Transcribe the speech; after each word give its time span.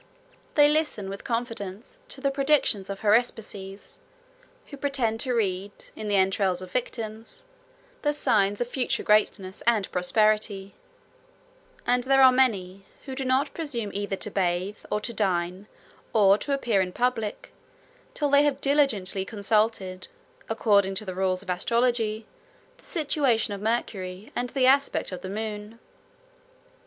They 0.55 0.67
listen 0.67 1.11
with 1.11 1.23
confidence 1.23 1.99
to 2.09 2.21
the 2.21 2.31
predictions 2.31 2.89
of 2.89 3.01
haruspices, 3.01 3.99
who 4.65 4.75
pretend 4.77 5.19
to 5.19 5.35
read, 5.35 5.71
in 5.95 6.07
the 6.07 6.15
entrails 6.15 6.59
of 6.59 6.71
victims, 6.71 7.45
the 8.01 8.11
signs 8.11 8.59
of 8.59 8.67
future 8.67 9.03
greatness 9.03 9.61
and 9.67 9.91
prosperity; 9.91 10.73
and 11.85 12.05
there 12.05 12.23
are 12.23 12.31
many 12.31 12.83
who 13.05 13.13
do 13.13 13.23
not 13.23 13.53
presume 13.53 13.91
either 13.93 14.15
to 14.15 14.31
bathe, 14.31 14.79
or 14.89 14.99
to 15.01 15.13
dine, 15.13 15.67
or 16.13 16.35
to 16.35 16.51
appear 16.51 16.81
in 16.81 16.93
public, 16.93 17.53
till 18.15 18.31
they 18.31 18.41
have 18.41 18.59
diligently 18.59 19.23
consulted, 19.23 20.07
according 20.49 20.95
to 20.95 21.05
the 21.05 21.13
rules 21.13 21.43
of 21.43 21.49
astrology, 21.51 22.25
the 22.79 22.85
situation 22.85 23.53
of 23.53 23.61
Mercury, 23.61 24.31
and 24.35 24.49
the 24.49 24.65
aspect 24.65 25.11
of 25.11 25.21
the 25.21 25.29
moon. 25.29 25.77